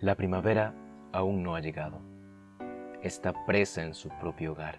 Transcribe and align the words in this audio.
La 0.00 0.14
primavera 0.14 0.76
aún 1.12 1.42
no 1.42 1.56
ha 1.56 1.60
llegado. 1.60 1.98
Está 3.02 3.32
presa 3.46 3.82
en 3.82 3.94
su 3.94 4.08
propio 4.20 4.52
hogar. 4.52 4.78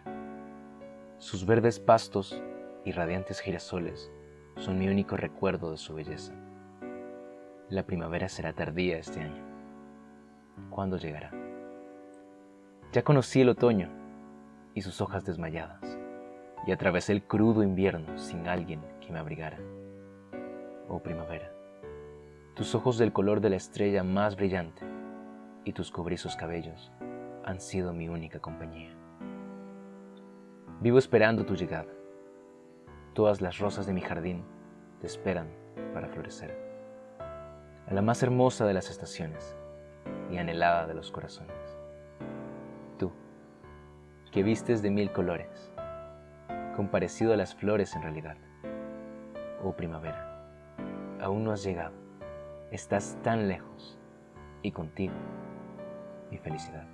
Sus 1.18 1.46
verdes 1.46 1.78
pastos 1.78 2.42
y 2.86 2.94
radiantes 2.94 3.42
girasoles 3.42 4.10
son 4.56 4.80
mi 4.80 4.88
único 4.88 5.18
recuerdo 5.18 5.72
de 5.72 5.78
su 5.78 5.94
belleza. 5.94 6.34
La 7.68 7.84
primavera 7.84 8.30
será 8.30 8.54
tardía 8.54 8.98
este 8.98 9.20
año. 9.20 9.44
¿Cuándo 10.70 10.96
llegará? 10.96 11.32
Ya 12.94 13.04
conocí 13.04 13.42
el 13.42 13.50
otoño 13.50 13.90
y 14.74 14.82
sus 14.82 15.02
hojas 15.02 15.26
desmayadas, 15.26 16.00
y 16.66 16.72
atravesé 16.72 17.12
el 17.12 17.24
crudo 17.24 17.62
invierno 17.62 18.18
sin 18.18 18.48
alguien 18.48 18.80
que 19.02 19.12
me 19.12 19.20
abrigara. 19.20 19.60
Oh 20.88 21.04
primavera, 21.04 21.52
tus 22.54 22.74
ojos 22.74 22.98
del 22.98 23.12
color 23.12 23.42
de 23.42 23.50
la 23.50 23.58
estrella 23.58 24.02
más 24.06 24.38
brillante 24.38 24.99
y 25.66 25.74
tus 25.74 25.92
cobrizos 25.92 26.36
cabellos 26.36 26.92
han 27.44 27.60
sido 27.60 27.94
mi 27.94 28.10
única 28.10 28.40
compañía. 28.40 28.96
Vivo 30.82 30.98
esperando 30.98 31.46
tu 31.46 31.56
llegada. 31.56 31.92
Todas 33.14 33.42
las 33.42 33.58
rosas 33.58 33.86
de 33.86 33.94
mi 33.94 34.02
jardín 34.02 34.46
te 35.00 35.08
esperan 35.08 35.48
para 35.94 36.08
florecer. 36.08 36.58
A 37.88 37.94
la 37.94 38.02
más 38.02 38.24
hermosa 38.24 38.66
de 38.66 38.74
las 38.74 38.90
estaciones 38.90 39.58
y 40.32 40.38
anhelada 40.38 40.88
de 40.88 40.94
los 40.94 41.12
corazones. 41.12 41.58
Tú, 42.98 43.12
que 44.32 44.44
vistes 44.44 44.82
de 44.82 44.92
mil 44.92 45.12
colores, 45.12 45.74
comparecido 46.76 47.34
a 47.34 47.38
las 47.38 47.56
flores 47.56 47.96
en 47.96 48.04
realidad. 48.04 48.38
Oh 49.64 49.74
primavera, 49.74 50.46
aún 51.20 51.44
no 51.44 51.52
has 51.52 51.64
llegado, 51.64 51.96
estás 52.72 53.18
tan 53.24 53.48
lejos 53.48 53.98
y 54.62 54.72
contigo 54.72 55.16
y 56.32 56.38
felicidad. 56.38 56.88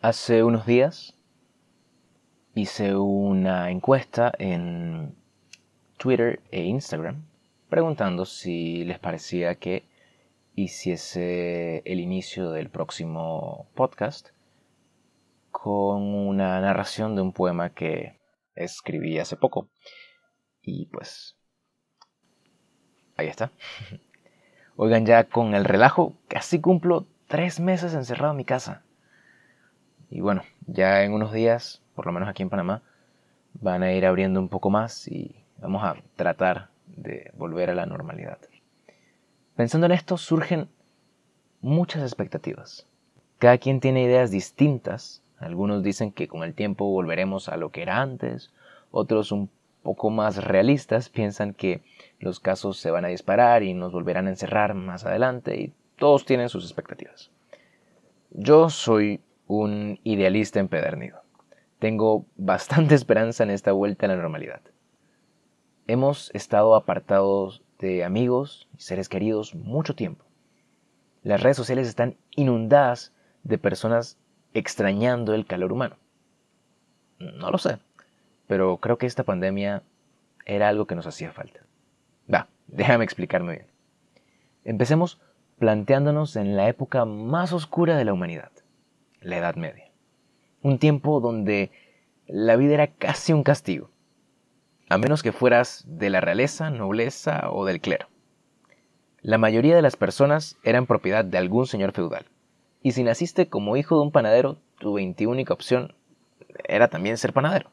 Hace 0.00 0.44
unos 0.44 0.66
días 0.66 1.14
hice 2.54 2.94
una 2.94 3.70
encuesta 3.70 4.32
en 4.38 5.14
Twitter 5.96 6.40
e 6.50 6.62
Instagram 6.62 7.24
preguntando 7.70 8.26
si 8.26 8.84
les 8.84 8.98
parecía 8.98 9.54
que 9.54 9.84
hiciese 10.54 11.82
el 11.86 12.00
inicio 12.00 12.50
del 12.50 12.68
próximo 12.68 13.66
podcast 13.74 14.33
con 15.64 16.14
una 16.14 16.60
narración 16.60 17.16
de 17.16 17.22
un 17.22 17.32
poema 17.32 17.70
que 17.70 18.20
escribí 18.54 19.18
hace 19.18 19.34
poco. 19.34 19.70
Y 20.60 20.84
pues... 20.92 21.38
Ahí 23.16 23.28
está. 23.28 23.50
Oigan, 24.76 25.06
ya 25.06 25.24
con 25.24 25.54
el 25.54 25.64
relajo, 25.64 26.12
casi 26.28 26.60
cumplo 26.60 27.06
tres 27.28 27.60
meses 27.60 27.94
encerrado 27.94 28.32
en 28.32 28.36
mi 28.36 28.44
casa. 28.44 28.82
Y 30.10 30.20
bueno, 30.20 30.42
ya 30.66 31.02
en 31.02 31.14
unos 31.14 31.32
días, 31.32 31.80
por 31.94 32.04
lo 32.04 32.12
menos 32.12 32.28
aquí 32.28 32.42
en 32.42 32.50
Panamá, 32.50 32.82
van 33.54 33.82
a 33.82 33.94
ir 33.94 34.04
abriendo 34.04 34.40
un 34.40 34.50
poco 34.50 34.68
más 34.68 35.08
y 35.08 35.34
vamos 35.62 35.82
a 35.82 35.96
tratar 36.16 36.68
de 36.88 37.30
volver 37.38 37.70
a 37.70 37.74
la 37.74 37.86
normalidad. 37.86 38.36
Pensando 39.56 39.86
en 39.86 39.92
esto 39.92 40.18
surgen 40.18 40.68
muchas 41.62 42.02
expectativas. 42.02 42.86
Cada 43.38 43.56
quien 43.56 43.80
tiene 43.80 44.02
ideas 44.02 44.30
distintas 44.30 45.23
algunos 45.44 45.82
dicen 45.82 46.10
que 46.10 46.28
con 46.28 46.42
el 46.42 46.54
tiempo 46.54 46.86
volveremos 46.86 47.48
a 47.48 47.56
lo 47.56 47.70
que 47.70 47.82
era 47.82 48.00
antes, 48.00 48.52
otros 48.90 49.32
un 49.32 49.50
poco 49.82 50.10
más 50.10 50.42
realistas 50.42 51.10
piensan 51.10 51.52
que 51.52 51.82
los 52.18 52.40
casos 52.40 52.78
se 52.78 52.90
van 52.90 53.04
a 53.04 53.08
disparar 53.08 53.62
y 53.62 53.74
nos 53.74 53.92
volverán 53.92 54.26
a 54.26 54.30
encerrar 54.30 54.74
más 54.74 55.04
adelante 55.04 55.60
y 55.60 55.72
todos 55.96 56.24
tienen 56.24 56.48
sus 56.48 56.64
expectativas. 56.64 57.30
Yo 58.30 58.70
soy 58.70 59.20
un 59.46 60.00
idealista 60.02 60.58
empedernido. 60.58 61.20
Tengo 61.78 62.24
bastante 62.36 62.94
esperanza 62.96 63.44
en 63.44 63.50
esta 63.50 63.72
vuelta 63.72 64.06
a 64.06 64.08
la 64.08 64.16
normalidad. 64.16 64.60
Hemos 65.86 66.30
estado 66.34 66.74
apartados 66.74 67.62
de 67.78 68.04
amigos 68.04 68.68
y 68.78 68.80
seres 68.80 69.08
queridos 69.10 69.54
mucho 69.54 69.94
tiempo. 69.94 70.24
Las 71.22 71.42
redes 71.42 71.56
sociales 71.56 71.86
están 71.88 72.16
inundadas 72.34 73.12
de 73.42 73.58
personas 73.58 74.16
extrañando 74.54 75.34
el 75.34 75.46
calor 75.46 75.72
humano. 75.72 75.96
No 77.18 77.50
lo 77.50 77.58
sé, 77.58 77.78
pero 78.46 78.78
creo 78.78 78.98
que 78.98 79.06
esta 79.06 79.24
pandemia 79.24 79.82
era 80.46 80.68
algo 80.68 80.86
que 80.86 80.94
nos 80.94 81.06
hacía 81.06 81.32
falta. 81.32 81.60
Va, 82.32 82.48
déjame 82.66 83.04
explicarme 83.04 83.52
bien. 83.52 83.66
Empecemos 84.64 85.20
planteándonos 85.58 86.36
en 86.36 86.56
la 86.56 86.68
época 86.68 87.04
más 87.04 87.52
oscura 87.52 87.96
de 87.96 88.04
la 88.04 88.12
humanidad, 88.12 88.50
la 89.20 89.36
Edad 89.36 89.56
Media. 89.56 89.90
Un 90.62 90.78
tiempo 90.78 91.20
donde 91.20 91.70
la 92.26 92.56
vida 92.56 92.74
era 92.74 92.86
casi 92.88 93.32
un 93.32 93.42
castigo, 93.42 93.90
a 94.88 94.98
menos 94.98 95.22
que 95.22 95.32
fueras 95.32 95.84
de 95.86 96.10
la 96.10 96.20
realeza, 96.20 96.70
nobleza 96.70 97.50
o 97.50 97.64
del 97.64 97.80
clero. 97.80 98.08
La 99.20 99.38
mayoría 99.38 99.76
de 99.76 99.82
las 99.82 99.96
personas 99.96 100.56
eran 100.64 100.86
propiedad 100.86 101.24
de 101.24 101.38
algún 101.38 101.66
señor 101.66 101.92
feudal, 101.92 102.26
y 102.84 102.92
si 102.92 103.02
naciste 103.02 103.48
como 103.48 103.78
hijo 103.78 103.96
de 103.96 104.02
un 104.02 104.12
panadero, 104.12 104.58
tu 104.78 104.98
única 104.98 105.54
opción 105.54 105.94
era 106.64 106.88
también 106.88 107.16
ser 107.16 107.32
panadero. 107.32 107.70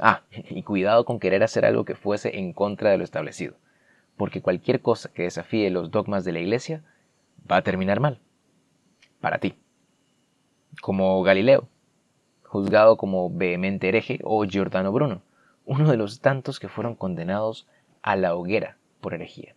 Ah, 0.00 0.22
y 0.32 0.64
cuidado 0.64 1.04
con 1.04 1.20
querer 1.20 1.44
hacer 1.44 1.64
algo 1.64 1.84
que 1.84 1.94
fuese 1.94 2.36
en 2.36 2.52
contra 2.52 2.90
de 2.90 2.98
lo 2.98 3.04
establecido, 3.04 3.54
porque 4.16 4.42
cualquier 4.42 4.82
cosa 4.82 5.12
que 5.12 5.22
desafíe 5.22 5.70
los 5.70 5.92
dogmas 5.92 6.24
de 6.24 6.32
la 6.32 6.40
iglesia 6.40 6.82
va 7.48 7.58
a 7.58 7.62
terminar 7.62 8.00
mal. 8.00 8.18
Para 9.20 9.38
ti. 9.38 9.54
Como 10.82 11.22
Galileo, 11.22 11.68
juzgado 12.42 12.96
como 12.96 13.30
vehemente 13.30 13.88
hereje, 13.88 14.18
o 14.24 14.44
Giordano 14.44 14.90
Bruno, 14.90 15.22
uno 15.64 15.88
de 15.88 15.96
los 15.96 16.20
tantos 16.20 16.58
que 16.58 16.68
fueron 16.68 16.96
condenados 16.96 17.68
a 18.02 18.16
la 18.16 18.34
hoguera 18.34 18.76
por 19.00 19.14
herejía. 19.14 19.54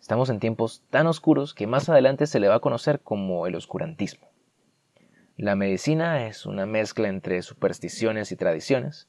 Estamos 0.00 0.30
en 0.30 0.40
tiempos 0.40 0.82
tan 0.88 1.06
oscuros 1.06 1.52
que 1.54 1.66
más 1.66 1.88
adelante 1.90 2.26
se 2.26 2.40
le 2.40 2.48
va 2.48 2.56
a 2.56 2.60
conocer 2.60 3.00
como 3.00 3.46
el 3.46 3.54
oscurantismo. 3.54 4.28
La 5.36 5.56
medicina 5.56 6.26
es 6.26 6.46
una 6.46 6.64
mezcla 6.64 7.08
entre 7.08 7.42
supersticiones 7.42 8.32
y 8.32 8.36
tradiciones. 8.36 9.08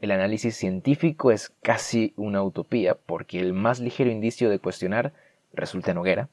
El 0.00 0.10
análisis 0.10 0.56
científico 0.56 1.30
es 1.30 1.50
casi 1.62 2.14
una 2.16 2.42
utopía 2.42 2.94
porque 2.94 3.38
el 3.38 3.52
más 3.52 3.80
ligero 3.80 4.10
indicio 4.10 4.48
de 4.48 4.58
cuestionar 4.58 5.12
resulta 5.52 5.90
en 5.90 5.98
hoguera 5.98 6.30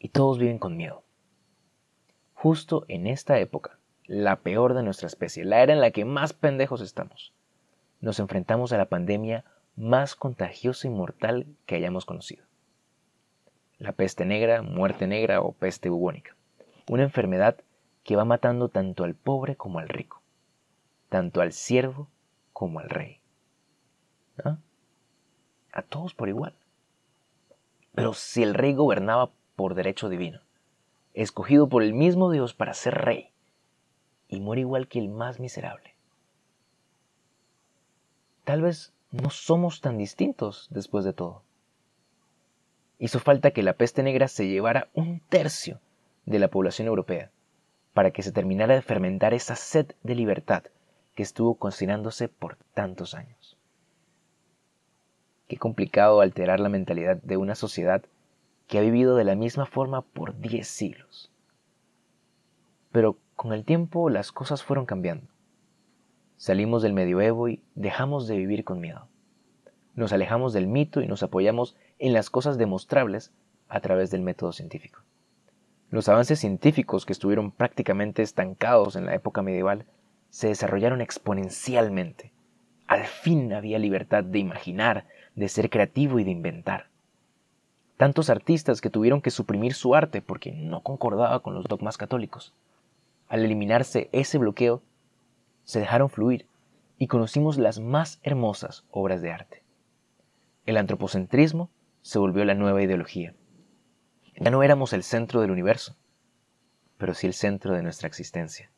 y 0.00 0.08
todos 0.08 0.38
viven 0.38 0.58
con 0.58 0.76
miedo. 0.76 1.04
Justo 2.34 2.84
en 2.88 3.06
esta 3.06 3.38
época, 3.38 3.78
la 4.04 4.40
peor 4.40 4.74
de 4.74 4.82
nuestra 4.82 5.06
especie, 5.06 5.44
la 5.44 5.62
era 5.62 5.72
en 5.72 5.80
la 5.80 5.92
que 5.92 6.04
más 6.04 6.32
pendejos 6.32 6.80
estamos, 6.80 7.32
nos 8.00 8.18
enfrentamos 8.18 8.72
a 8.72 8.78
la 8.78 8.86
pandemia 8.86 9.44
más 9.76 10.16
contagiosa 10.16 10.88
y 10.88 10.90
mortal 10.90 11.46
que 11.66 11.76
hayamos 11.76 12.04
conocido 12.04 12.51
la 13.82 13.90
peste 13.90 14.24
negra, 14.24 14.62
muerte 14.62 15.08
negra 15.08 15.40
o 15.40 15.52
peste 15.52 15.88
bubónica. 15.88 16.36
Una 16.88 17.02
enfermedad 17.02 17.56
que 18.04 18.14
va 18.14 18.24
matando 18.24 18.68
tanto 18.68 19.02
al 19.02 19.16
pobre 19.16 19.56
como 19.56 19.80
al 19.80 19.88
rico, 19.88 20.22
tanto 21.08 21.40
al 21.40 21.52
siervo 21.52 22.08
como 22.52 22.78
al 22.78 22.88
rey. 22.88 23.20
¿Ah? 24.44 24.58
A 25.72 25.82
todos 25.82 26.14
por 26.14 26.28
igual. 26.28 26.54
Pero 27.92 28.14
si 28.14 28.44
el 28.44 28.54
rey 28.54 28.72
gobernaba 28.72 29.30
por 29.56 29.74
derecho 29.74 30.08
divino, 30.08 30.40
escogido 31.12 31.68
por 31.68 31.82
el 31.82 31.92
mismo 31.92 32.30
Dios 32.30 32.54
para 32.54 32.74
ser 32.74 32.94
rey, 32.94 33.30
y 34.28 34.38
muere 34.38 34.60
igual 34.60 34.86
que 34.86 35.00
el 35.00 35.08
más 35.08 35.40
miserable. 35.40 35.96
Tal 38.44 38.62
vez 38.62 38.92
no 39.10 39.28
somos 39.30 39.80
tan 39.80 39.98
distintos 39.98 40.68
después 40.70 41.04
de 41.04 41.12
todo. 41.12 41.42
Hizo 43.02 43.18
falta 43.18 43.50
que 43.50 43.64
la 43.64 43.72
peste 43.72 44.04
negra 44.04 44.28
se 44.28 44.46
llevara 44.46 44.88
un 44.94 45.18
tercio 45.28 45.80
de 46.24 46.38
la 46.38 46.46
población 46.46 46.86
europea 46.86 47.32
para 47.94 48.12
que 48.12 48.22
se 48.22 48.30
terminara 48.30 48.76
de 48.76 48.80
fermentar 48.80 49.34
esa 49.34 49.56
sed 49.56 49.96
de 50.04 50.14
libertad 50.14 50.62
que 51.16 51.24
estuvo 51.24 51.56
cocinándose 51.56 52.28
por 52.28 52.58
tantos 52.74 53.14
años. 53.14 53.58
Qué 55.48 55.56
complicado 55.56 56.20
alterar 56.20 56.60
la 56.60 56.68
mentalidad 56.68 57.16
de 57.16 57.36
una 57.36 57.56
sociedad 57.56 58.04
que 58.68 58.78
ha 58.78 58.82
vivido 58.82 59.16
de 59.16 59.24
la 59.24 59.34
misma 59.34 59.66
forma 59.66 60.02
por 60.02 60.38
diez 60.38 60.68
siglos. 60.68 61.32
Pero 62.92 63.18
con 63.34 63.52
el 63.52 63.64
tiempo 63.64 64.10
las 64.10 64.30
cosas 64.30 64.62
fueron 64.62 64.86
cambiando. 64.86 65.26
Salimos 66.36 66.84
del 66.84 66.92
medioevo 66.92 67.48
y 67.48 67.64
dejamos 67.74 68.28
de 68.28 68.36
vivir 68.36 68.62
con 68.62 68.78
miedo. 68.78 69.08
Nos 69.94 70.12
alejamos 70.12 70.52
del 70.52 70.66
mito 70.66 71.02
y 71.02 71.06
nos 71.06 71.22
apoyamos 71.22 71.76
en 71.98 72.12
las 72.12 72.30
cosas 72.30 72.58
demostrables 72.58 73.32
a 73.68 73.80
través 73.80 74.10
del 74.10 74.22
método 74.22 74.52
científico. 74.52 75.00
Los 75.90 76.08
avances 76.08 76.38
científicos 76.38 77.04
que 77.04 77.12
estuvieron 77.12 77.50
prácticamente 77.50 78.22
estancados 78.22 78.96
en 78.96 79.04
la 79.04 79.14
época 79.14 79.42
medieval 79.42 79.84
se 80.30 80.48
desarrollaron 80.48 81.02
exponencialmente. 81.02 82.32
Al 82.86 83.04
fin 83.04 83.52
había 83.52 83.78
libertad 83.78 84.24
de 84.24 84.38
imaginar, 84.38 85.06
de 85.34 85.48
ser 85.48 85.68
creativo 85.68 86.18
y 86.18 86.24
de 86.24 86.30
inventar. 86.30 86.86
Tantos 87.98 88.30
artistas 88.30 88.80
que 88.80 88.90
tuvieron 88.90 89.20
que 89.20 89.30
suprimir 89.30 89.74
su 89.74 89.94
arte 89.94 90.22
porque 90.22 90.52
no 90.52 90.82
concordaba 90.82 91.40
con 91.40 91.54
los 91.54 91.66
dogmas 91.66 91.98
católicos. 91.98 92.54
Al 93.28 93.44
eliminarse 93.44 94.08
ese 94.12 94.38
bloqueo, 94.38 94.82
se 95.64 95.80
dejaron 95.80 96.08
fluir 96.08 96.46
y 96.98 97.06
conocimos 97.06 97.58
las 97.58 97.80
más 97.80 98.18
hermosas 98.22 98.84
obras 98.90 99.20
de 99.22 99.32
arte. 99.32 99.61
El 100.64 100.76
antropocentrismo 100.76 101.70
se 102.02 102.18
volvió 102.18 102.44
la 102.44 102.54
nueva 102.54 102.82
ideología. 102.82 103.34
Ya 104.38 104.50
no 104.50 104.62
éramos 104.62 104.92
el 104.92 105.02
centro 105.02 105.40
del 105.40 105.50
universo, 105.50 105.96
pero 106.98 107.14
sí 107.14 107.26
el 107.26 107.34
centro 107.34 107.74
de 107.74 107.82
nuestra 107.82 108.06
existencia. 108.06 108.70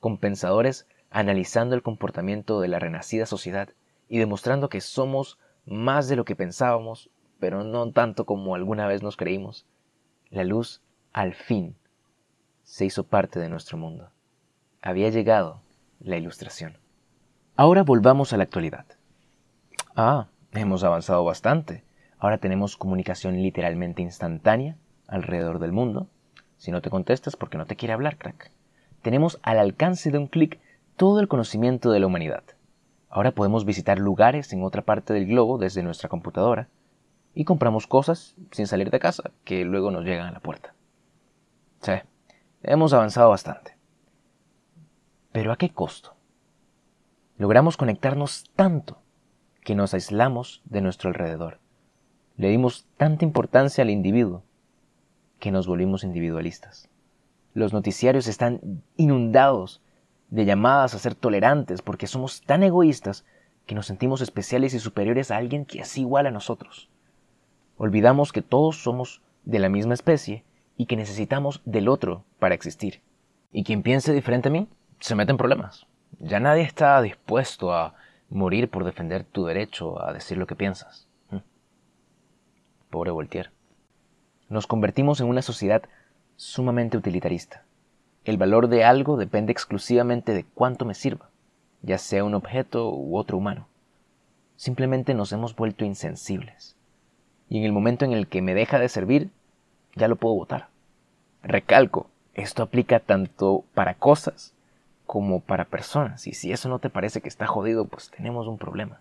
Con 0.00 0.18
pensadores 0.18 0.88
analizando 1.10 1.76
el 1.76 1.82
comportamiento 1.82 2.60
de 2.60 2.66
la 2.66 2.80
renacida 2.80 3.26
sociedad 3.26 3.68
y 4.08 4.18
demostrando 4.18 4.68
que 4.68 4.80
somos 4.80 5.38
más 5.64 6.08
de 6.08 6.16
lo 6.16 6.24
que 6.24 6.34
pensábamos, 6.34 7.10
pero 7.38 7.62
no 7.62 7.92
tanto 7.92 8.26
como 8.26 8.56
alguna 8.56 8.88
vez 8.88 9.04
nos 9.04 9.16
creímos. 9.16 9.66
La 10.30 10.42
luz, 10.42 10.82
al 11.12 11.34
fin, 11.34 11.76
se 12.64 12.86
hizo 12.86 13.04
parte 13.04 13.38
de 13.38 13.48
nuestro 13.48 13.78
mundo. 13.78 14.10
Había 14.82 15.10
llegado 15.10 15.62
la 16.00 16.16
ilustración. 16.16 16.76
Ahora 17.54 17.84
volvamos 17.84 18.32
a 18.32 18.36
la 18.36 18.42
actualidad. 18.42 18.86
Ah, 19.94 20.26
hemos 20.60 20.84
avanzado 20.84 21.24
bastante. 21.24 21.84
Ahora 22.18 22.38
tenemos 22.38 22.76
comunicación 22.76 23.42
literalmente 23.42 24.02
instantánea 24.02 24.76
alrededor 25.06 25.58
del 25.58 25.72
mundo. 25.72 26.08
Si 26.56 26.70
no 26.70 26.80
te 26.80 26.90
contestas 26.90 27.36
porque 27.36 27.58
no 27.58 27.66
te 27.66 27.76
quiere 27.76 27.92
hablar, 27.92 28.16
crack. 28.16 28.50
Tenemos 29.02 29.38
al 29.42 29.58
alcance 29.58 30.10
de 30.10 30.18
un 30.18 30.28
clic 30.28 30.60
todo 30.96 31.20
el 31.20 31.28
conocimiento 31.28 31.90
de 31.90 32.00
la 32.00 32.06
humanidad. 32.06 32.44
Ahora 33.10 33.32
podemos 33.32 33.64
visitar 33.64 33.98
lugares 33.98 34.52
en 34.52 34.62
otra 34.62 34.82
parte 34.82 35.12
del 35.12 35.26
globo 35.26 35.58
desde 35.58 35.82
nuestra 35.82 36.08
computadora 36.08 36.68
y 37.34 37.44
compramos 37.44 37.86
cosas 37.86 38.34
sin 38.50 38.66
salir 38.66 38.90
de 38.90 39.00
casa 39.00 39.30
que 39.44 39.64
luego 39.64 39.90
nos 39.90 40.04
llegan 40.04 40.26
a 40.26 40.32
la 40.32 40.40
puerta. 40.40 40.74
Sí, 41.80 41.92
hemos 42.62 42.92
avanzado 42.92 43.30
bastante. 43.30 43.76
Pero 45.32 45.52
¿a 45.52 45.56
qué 45.56 45.70
costo? 45.70 46.14
Logramos 47.36 47.76
conectarnos 47.76 48.50
tanto 48.54 49.03
que 49.64 49.74
nos 49.74 49.94
aislamos 49.94 50.62
de 50.66 50.80
nuestro 50.80 51.08
alrededor. 51.08 51.58
Le 52.36 52.48
dimos 52.48 52.86
tanta 52.96 53.24
importancia 53.24 53.82
al 53.82 53.90
individuo 53.90 54.44
que 55.40 55.50
nos 55.50 55.66
volvimos 55.66 56.04
individualistas. 56.04 56.88
Los 57.54 57.72
noticiarios 57.72 58.28
están 58.28 58.82
inundados 58.96 59.80
de 60.30 60.44
llamadas 60.44 60.94
a 60.94 60.98
ser 60.98 61.14
tolerantes 61.14 61.82
porque 61.82 62.06
somos 62.06 62.42
tan 62.42 62.62
egoístas 62.62 63.24
que 63.66 63.74
nos 63.74 63.86
sentimos 63.86 64.20
especiales 64.20 64.74
y 64.74 64.78
superiores 64.78 65.30
a 65.30 65.36
alguien 65.36 65.64
que 65.64 65.80
es 65.80 65.96
igual 65.96 66.26
a 66.26 66.30
nosotros. 66.30 66.90
Olvidamos 67.76 68.32
que 68.32 68.42
todos 68.42 68.82
somos 68.82 69.22
de 69.44 69.58
la 69.58 69.68
misma 69.68 69.94
especie 69.94 70.44
y 70.76 70.86
que 70.86 70.96
necesitamos 70.96 71.62
del 71.64 71.88
otro 71.88 72.24
para 72.38 72.54
existir. 72.54 73.00
Y 73.52 73.64
quien 73.64 73.82
piense 73.82 74.12
diferente 74.12 74.48
a 74.48 74.52
mí 74.52 74.68
se 75.00 75.14
mete 75.14 75.30
en 75.30 75.38
problemas. 75.38 75.86
Ya 76.18 76.40
nadie 76.40 76.62
está 76.62 77.00
dispuesto 77.00 77.72
a 77.72 77.94
morir 78.30 78.68
por 78.68 78.84
defender 78.84 79.24
tu 79.24 79.46
derecho 79.46 80.02
a 80.02 80.12
decir 80.12 80.38
lo 80.38 80.46
que 80.46 80.56
piensas. 80.56 81.06
¿Mm? 81.30 81.38
Pobre 82.90 83.10
Voltaire. 83.10 83.50
Nos 84.48 84.66
convertimos 84.66 85.20
en 85.20 85.28
una 85.28 85.42
sociedad 85.42 85.82
sumamente 86.36 86.96
utilitarista. 86.96 87.64
El 88.24 88.38
valor 88.38 88.68
de 88.68 88.84
algo 88.84 89.16
depende 89.16 89.52
exclusivamente 89.52 90.32
de 90.32 90.44
cuánto 90.44 90.84
me 90.84 90.94
sirva, 90.94 91.28
ya 91.82 91.98
sea 91.98 92.24
un 92.24 92.34
objeto 92.34 92.90
u 92.90 93.16
otro 93.18 93.36
humano. 93.36 93.68
Simplemente 94.56 95.14
nos 95.14 95.32
hemos 95.32 95.54
vuelto 95.54 95.84
insensibles 95.84 96.76
y 97.48 97.58
en 97.58 97.64
el 97.64 97.72
momento 97.72 98.04
en 98.04 98.12
el 98.12 98.26
que 98.26 98.42
me 98.42 98.54
deja 98.54 98.78
de 98.78 98.88
servir, 98.88 99.30
ya 99.94 100.08
lo 100.08 100.16
puedo 100.16 100.34
votar. 100.34 100.68
Recalco, 101.42 102.08
esto 102.34 102.62
aplica 102.62 103.00
tanto 103.00 103.64
para 103.74 103.94
cosas 103.94 104.53
como 105.14 105.38
para 105.38 105.66
personas, 105.66 106.26
y 106.26 106.34
si 106.34 106.50
eso 106.50 106.68
no 106.68 106.80
te 106.80 106.90
parece 106.90 107.20
que 107.20 107.28
está 107.28 107.46
jodido, 107.46 107.84
pues 107.84 108.10
tenemos 108.10 108.48
un 108.48 108.58
problema. 108.58 108.98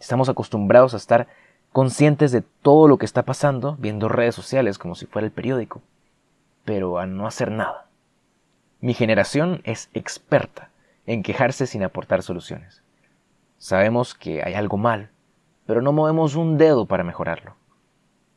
Estamos 0.00 0.30
acostumbrados 0.30 0.94
a 0.94 0.96
estar 0.96 1.28
conscientes 1.70 2.32
de 2.32 2.40
todo 2.40 2.88
lo 2.88 2.96
que 2.96 3.04
está 3.04 3.24
pasando, 3.24 3.76
viendo 3.78 4.08
redes 4.08 4.34
sociales 4.34 4.78
como 4.78 4.94
si 4.94 5.04
fuera 5.04 5.26
el 5.26 5.32
periódico, 5.32 5.82
pero 6.64 6.98
a 6.98 7.04
no 7.04 7.26
hacer 7.26 7.50
nada. 7.50 7.88
Mi 8.80 8.94
generación 8.94 9.60
es 9.64 9.90
experta 9.92 10.70
en 11.04 11.22
quejarse 11.22 11.66
sin 11.66 11.82
aportar 11.82 12.22
soluciones. 12.22 12.82
Sabemos 13.58 14.14
que 14.14 14.42
hay 14.42 14.54
algo 14.54 14.78
mal, 14.78 15.10
pero 15.66 15.82
no 15.82 15.92
movemos 15.92 16.36
un 16.36 16.56
dedo 16.56 16.86
para 16.86 17.04
mejorarlo. 17.04 17.54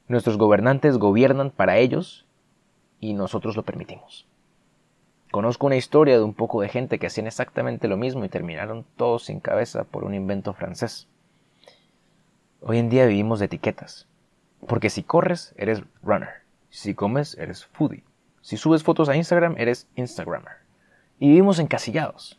Nuestros 0.09 0.37
gobernantes 0.37 0.97
gobiernan 0.97 1.51
para 1.51 1.77
ellos 1.77 2.25
y 2.99 3.13
nosotros 3.13 3.55
lo 3.55 3.63
permitimos. 3.63 4.27
Conozco 5.31 5.65
una 5.65 5.77
historia 5.77 6.17
de 6.17 6.23
un 6.23 6.33
poco 6.33 6.61
de 6.61 6.67
gente 6.67 6.99
que 6.99 7.07
hacían 7.07 7.25
exactamente 7.25 7.87
lo 7.87 7.95
mismo 7.95 8.25
y 8.25 8.29
terminaron 8.29 8.85
todos 8.97 9.23
sin 9.23 9.39
cabeza 9.39 9.85
por 9.85 10.03
un 10.03 10.13
invento 10.13 10.53
francés. 10.53 11.07
Hoy 12.59 12.79
en 12.79 12.89
día 12.89 13.05
vivimos 13.05 13.39
de 13.39 13.45
etiquetas, 13.45 14.07
porque 14.67 14.89
si 14.89 15.03
corres 15.03 15.55
eres 15.55 15.83
runner, 16.03 16.41
si 16.69 16.93
comes 16.93 17.37
eres 17.37 17.65
foodie, 17.65 18.03
si 18.41 18.57
subes 18.57 18.83
fotos 18.83 19.07
a 19.07 19.15
Instagram 19.15 19.55
eres 19.57 19.87
Instagrammer. 19.95 20.57
Y 21.17 21.29
vivimos 21.29 21.59
encasillados. 21.59 22.37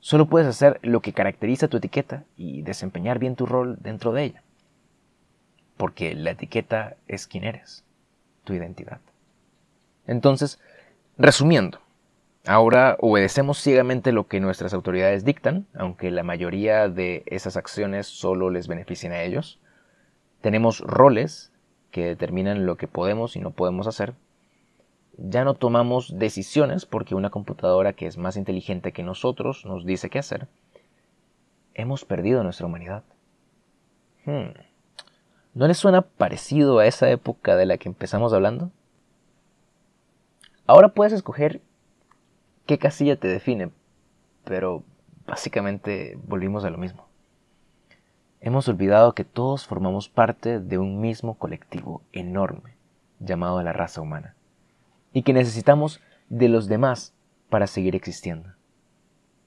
Solo 0.00 0.26
puedes 0.26 0.48
hacer 0.48 0.80
lo 0.82 1.02
que 1.02 1.12
caracteriza 1.12 1.68
tu 1.68 1.76
etiqueta 1.76 2.24
y 2.36 2.62
desempeñar 2.62 3.20
bien 3.20 3.36
tu 3.36 3.46
rol 3.46 3.76
dentro 3.80 4.12
de 4.12 4.24
ella. 4.24 4.42
Porque 5.76 6.14
la 6.14 6.30
etiqueta 6.32 6.96
es 7.06 7.28
quien 7.28 7.44
eres, 7.44 7.84
tu 8.42 8.52
identidad. 8.52 9.00
Entonces, 10.06 10.58
resumiendo, 11.18 11.80
ahora 12.46 12.96
obedecemos 13.00 13.58
ciegamente 13.58 14.12
lo 14.12 14.26
que 14.26 14.40
nuestras 14.40 14.74
autoridades 14.74 15.24
dictan, 15.24 15.66
aunque 15.74 16.10
la 16.10 16.22
mayoría 16.22 16.88
de 16.88 17.22
esas 17.26 17.56
acciones 17.56 18.06
solo 18.06 18.50
les 18.50 18.68
beneficien 18.68 19.12
a 19.12 19.22
ellos. 19.22 19.58
Tenemos 20.40 20.80
roles 20.80 21.52
que 21.90 22.04
determinan 22.04 22.66
lo 22.66 22.76
que 22.76 22.88
podemos 22.88 23.36
y 23.36 23.40
no 23.40 23.50
podemos 23.50 23.86
hacer 23.86 24.14
ya 25.18 25.44
no 25.44 25.54
tomamos 25.54 26.18
decisiones 26.18 26.84
porque 26.84 27.14
una 27.14 27.30
computadora 27.30 27.94
que 27.94 28.06
es 28.06 28.18
más 28.18 28.36
inteligente 28.36 28.92
que 28.92 29.02
nosotros 29.02 29.64
nos 29.64 29.86
dice 29.86 30.10
qué 30.10 30.18
hacer. 30.18 30.46
Hemos 31.74 32.04
perdido 32.04 32.42
nuestra 32.42 32.66
humanidad. 32.66 33.02
Hmm. 34.24 34.50
¿No 35.54 35.66
les 35.66 35.78
suena 35.78 36.02
parecido 36.02 36.78
a 36.78 36.86
esa 36.86 37.08
época 37.10 37.56
de 37.56 37.66
la 37.66 37.78
que 37.78 37.88
empezamos 37.88 38.32
hablando? 38.32 38.70
Ahora 40.66 40.88
puedes 40.88 41.12
escoger 41.12 41.60
qué 42.66 42.78
casilla 42.78 43.16
te 43.16 43.28
define, 43.28 43.70
pero 44.44 44.82
básicamente 45.26 46.18
volvimos 46.26 46.64
a 46.64 46.70
lo 46.70 46.78
mismo. 46.78 47.06
Hemos 48.40 48.68
olvidado 48.68 49.14
que 49.14 49.24
todos 49.24 49.66
formamos 49.66 50.08
parte 50.08 50.60
de 50.60 50.78
un 50.78 51.00
mismo 51.00 51.34
colectivo 51.34 52.02
enorme 52.12 52.76
llamado 53.18 53.62
la 53.62 53.72
raza 53.72 54.00
humana 54.00 54.34
y 55.12 55.22
que 55.22 55.32
necesitamos 55.32 56.00
de 56.28 56.48
los 56.48 56.68
demás 56.68 57.14
para 57.48 57.66
seguir 57.66 57.96
existiendo. 57.96 58.50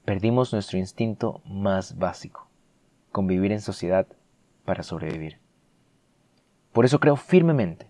Perdimos 0.06 0.54
nuestro 0.54 0.80
instinto 0.80 1.42
más 1.46 1.98
básico, 1.98 2.48
convivir 3.12 3.52
en 3.52 3.62
sociedad 3.62 4.08
para 4.66 4.82
sobrevivir. 4.82 5.38
Por 6.74 6.86
eso 6.86 7.00
creo 7.00 7.16
firmemente 7.16 7.88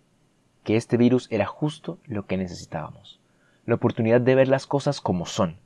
que 0.63 0.75
este 0.75 0.97
virus 0.97 1.27
era 1.31 1.45
justo 1.45 1.99
lo 2.05 2.25
que 2.25 2.37
necesitábamos, 2.37 3.18
la 3.69 3.75
oportunidad 3.75 4.21
de 4.21 4.35
ver 4.35 4.47
las 4.47 4.67
cosas 4.67 5.01
como 5.01 5.25
son 5.25 5.57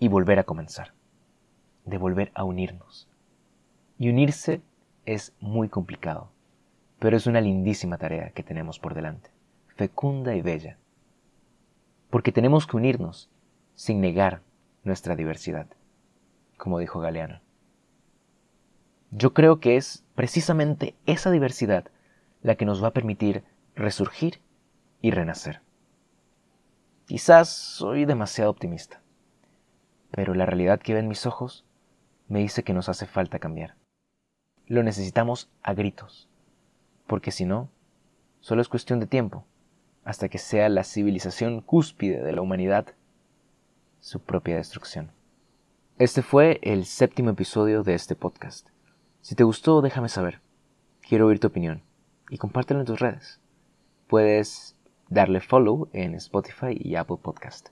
y 0.00 0.08
volver 0.08 0.38
a 0.38 0.44
comenzar, 0.44 0.92
de 1.84 1.98
volver 1.98 2.32
a 2.34 2.44
unirnos. 2.44 3.08
Y 3.98 4.08
unirse 4.08 4.62
es 5.04 5.34
muy 5.40 5.68
complicado, 5.68 6.30
pero 6.98 7.16
es 7.16 7.26
una 7.26 7.40
lindísima 7.40 7.98
tarea 7.98 8.30
que 8.30 8.42
tenemos 8.42 8.78
por 8.78 8.94
delante, 8.94 9.30
fecunda 9.76 10.34
y 10.34 10.42
bella 10.42 10.78
porque 12.10 12.32
tenemos 12.32 12.66
que 12.66 12.76
unirnos 12.76 13.28
sin 13.74 14.00
negar 14.00 14.40
nuestra 14.84 15.14
diversidad, 15.14 15.66
como 16.56 16.78
dijo 16.78 17.00
Galeano. 17.00 17.40
Yo 19.10 19.32
creo 19.34 19.60
que 19.60 19.76
es 19.76 20.04
precisamente 20.14 20.94
esa 21.06 21.30
diversidad 21.30 21.84
la 22.42 22.56
que 22.56 22.64
nos 22.64 22.82
va 22.82 22.88
a 22.88 22.92
permitir 22.92 23.44
resurgir 23.74 24.40
y 25.00 25.10
renacer. 25.10 25.60
Quizás 27.08 27.48
soy 27.48 28.04
demasiado 28.04 28.50
optimista, 28.50 29.00
pero 30.10 30.34
la 30.34 30.44
realidad 30.44 30.78
que 30.78 30.92
ve 30.92 31.00
en 31.00 31.08
mis 31.08 31.24
ojos 31.24 31.64
me 32.28 32.40
dice 32.40 32.64
que 32.64 32.74
nos 32.74 32.90
hace 32.90 33.06
falta 33.06 33.38
cambiar. 33.38 33.76
Lo 34.66 34.82
necesitamos 34.82 35.48
a 35.62 35.72
gritos, 35.72 36.28
porque 37.06 37.30
si 37.30 37.46
no, 37.46 37.70
solo 38.40 38.60
es 38.60 38.68
cuestión 38.68 39.00
de 39.00 39.06
tiempo 39.06 39.46
hasta 40.04 40.28
que 40.28 40.36
sea 40.36 40.68
la 40.68 40.84
civilización 40.84 41.62
cúspide 41.62 42.22
de 42.22 42.32
la 42.32 42.42
humanidad 42.42 42.88
su 44.00 44.20
propia 44.20 44.56
destrucción. 44.56 45.10
Este 45.98 46.20
fue 46.20 46.60
el 46.62 46.84
séptimo 46.84 47.30
episodio 47.30 47.84
de 47.84 47.94
este 47.94 48.16
podcast. 48.16 48.68
Si 49.22 49.34
te 49.34 49.44
gustó, 49.44 49.80
déjame 49.80 50.10
saber. 50.10 50.42
Quiero 51.00 51.28
oír 51.28 51.40
tu 51.40 51.46
opinión 51.46 51.82
y 52.28 52.36
compártelo 52.36 52.80
en 52.80 52.86
tus 52.86 53.00
redes. 53.00 53.40
Puedes 54.08 54.76
darle 55.08 55.40
follow 55.40 55.88
en 55.92 56.14
Spotify 56.14 56.76
y 56.78 56.96
Apple 56.96 57.18
Podcast 57.22 57.70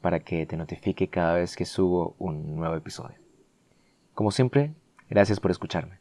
para 0.00 0.20
que 0.20 0.46
te 0.46 0.56
notifique 0.56 1.08
cada 1.08 1.34
vez 1.34 1.56
que 1.56 1.64
subo 1.64 2.14
un 2.18 2.56
nuevo 2.56 2.74
episodio. 2.76 3.16
Como 4.14 4.30
siempre, 4.30 4.74
gracias 5.08 5.40
por 5.40 5.50
escucharme. 5.50 5.98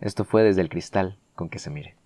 Esto 0.00 0.24
fue 0.24 0.42
desde 0.42 0.62
el 0.62 0.68
cristal 0.68 1.18
con 1.34 1.48
que 1.48 1.58
se 1.58 1.70
mire. 1.70 1.99